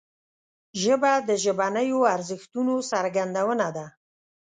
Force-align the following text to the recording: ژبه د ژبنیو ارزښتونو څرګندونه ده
ژبه 0.81 1.11
د 1.27 1.29
ژبنیو 1.43 1.99
ارزښتونو 2.15 2.75
څرګندونه 2.91 3.67
ده 3.75 3.85